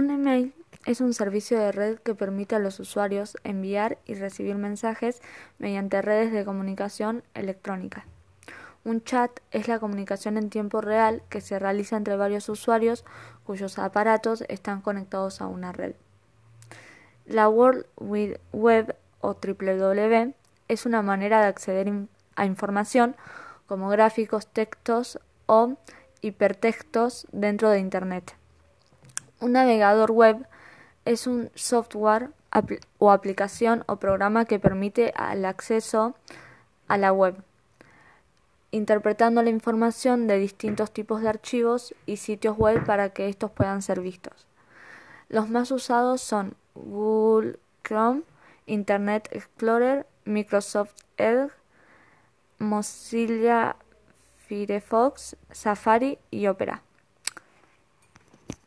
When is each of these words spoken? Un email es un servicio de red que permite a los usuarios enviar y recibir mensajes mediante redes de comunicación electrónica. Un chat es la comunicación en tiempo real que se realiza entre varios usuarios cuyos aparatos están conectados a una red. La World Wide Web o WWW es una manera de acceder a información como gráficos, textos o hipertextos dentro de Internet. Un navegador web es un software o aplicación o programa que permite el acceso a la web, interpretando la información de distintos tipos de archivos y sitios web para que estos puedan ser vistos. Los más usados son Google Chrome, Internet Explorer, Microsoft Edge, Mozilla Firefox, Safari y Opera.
Un 0.00 0.08
email 0.08 0.54
es 0.86 1.02
un 1.02 1.12
servicio 1.12 1.58
de 1.58 1.72
red 1.72 1.98
que 1.98 2.14
permite 2.14 2.54
a 2.54 2.58
los 2.58 2.80
usuarios 2.80 3.36
enviar 3.44 3.98
y 4.06 4.14
recibir 4.14 4.56
mensajes 4.56 5.20
mediante 5.58 6.00
redes 6.00 6.32
de 6.32 6.42
comunicación 6.46 7.22
electrónica. 7.34 8.06
Un 8.82 9.04
chat 9.04 9.30
es 9.50 9.68
la 9.68 9.78
comunicación 9.78 10.38
en 10.38 10.48
tiempo 10.48 10.80
real 10.80 11.22
que 11.28 11.42
se 11.42 11.58
realiza 11.58 11.98
entre 11.98 12.16
varios 12.16 12.48
usuarios 12.48 13.04
cuyos 13.44 13.78
aparatos 13.78 14.42
están 14.48 14.80
conectados 14.80 15.42
a 15.42 15.48
una 15.48 15.70
red. 15.70 15.94
La 17.26 17.50
World 17.50 17.84
Wide 17.98 18.40
Web 18.54 18.96
o 19.20 19.34
WWW 19.34 20.32
es 20.68 20.86
una 20.86 21.02
manera 21.02 21.42
de 21.42 21.48
acceder 21.48 21.92
a 22.36 22.46
información 22.46 23.16
como 23.66 23.90
gráficos, 23.90 24.46
textos 24.46 25.20
o 25.44 25.76
hipertextos 26.22 27.26
dentro 27.32 27.68
de 27.68 27.80
Internet. 27.80 28.39
Un 29.40 29.52
navegador 29.52 30.10
web 30.10 30.46
es 31.06 31.26
un 31.26 31.50
software 31.54 32.30
o 32.98 33.10
aplicación 33.10 33.84
o 33.86 33.96
programa 33.96 34.44
que 34.44 34.58
permite 34.58 35.14
el 35.32 35.46
acceso 35.46 36.14
a 36.88 36.98
la 36.98 37.12
web, 37.12 37.42
interpretando 38.70 39.42
la 39.42 39.50
información 39.50 40.26
de 40.26 40.38
distintos 40.38 40.90
tipos 40.92 41.22
de 41.22 41.30
archivos 41.30 41.94
y 42.04 42.18
sitios 42.18 42.58
web 42.58 42.84
para 42.84 43.10
que 43.10 43.28
estos 43.28 43.50
puedan 43.50 43.80
ser 43.80 44.00
vistos. 44.00 44.46
Los 45.30 45.48
más 45.48 45.70
usados 45.70 46.20
son 46.20 46.54
Google 46.74 47.58
Chrome, 47.82 48.22
Internet 48.66 49.28
Explorer, 49.32 50.06
Microsoft 50.24 50.94
Edge, 51.16 51.50
Mozilla 52.58 53.76
Firefox, 54.36 55.36
Safari 55.50 56.18
y 56.30 56.46
Opera. 56.46 56.82